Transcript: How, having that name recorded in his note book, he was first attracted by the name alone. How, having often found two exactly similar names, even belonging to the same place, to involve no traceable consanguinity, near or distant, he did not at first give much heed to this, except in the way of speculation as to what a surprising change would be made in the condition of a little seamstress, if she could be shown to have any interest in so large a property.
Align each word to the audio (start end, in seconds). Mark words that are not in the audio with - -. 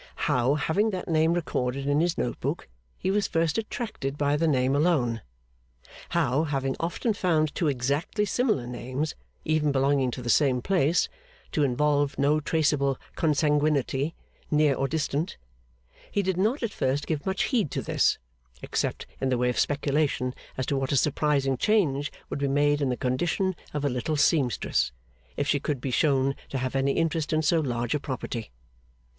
How, 0.25 0.55
having 0.55 0.89
that 0.89 1.07
name 1.07 1.33
recorded 1.33 1.85
in 1.85 1.99
his 1.99 2.17
note 2.17 2.39
book, 2.39 2.67
he 2.97 3.11
was 3.11 3.27
first 3.27 3.59
attracted 3.59 4.17
by 4.17 4.35
the 4.35 4.47
name 4.47 4.75
alone. 4.75 5.21
How, 6.09 6.43
having 6.45 6.75
often 6.79 7.13
found 7.13 7.53
two 7.53 7.67
exactly 7.67 8.25
similar 8.25 8.65
names, 8.65 9.13
even 9.45 9.71
belonging 9.71 10.09
to 10.09 10.23
the 10.23 10.29
same 10.31 10.59
place, 10.59 11.07
to 11.51 11.61
involve 11.61 12.17
no 12.17 12.39
traceable 12.39 12.97
consanguinity, 13.15 14.15
near 14.49 14.73
or 14.73 14.87
distant, 14.87 15.37
he 16.09 16.23
did 16.23 16.35
not 16.35 16.63
at 16.63 16.71
first 16.73 17.05
give 17.05 17.27
much 17.27 17.43
heed 17.43 17.69
to 17.69 17.83
this, 17.83 18.17
except 18.63 19.05
in 19.19 19.29
the 19.29 19.37
way 19.37 19.49
of 19.51 19.59
speculation 19.59 20.33
as 20.57 20.65
to 20.65 20.77
what 20.77 20.91
a 20.91 20.97
surprising 20.97 21.57
change 21.57 22.11
would 22.27 22.39
be 22.39 22.47
made 22.47 22.81
in 22.81 22.89
the 22.89 22.97
condition 22.97 23.55
of 23.71 23.85
a 23.85 23.87
little 23.87 24.17
seamstress, 24.17 24.91
if 25.37 25.47
she 25.47 25.59
could 25.59 25.79
be 25.79 25.91
shown 25.91 26.33
to 26.49 26.57
have 26.57 26.75
any 26.75 26.93
interest 26.93 27.31
in 27.31 27.43
so 27.43 27.59
large 27.59 27.93
a 27.93 27.99
property. 27.99 28.49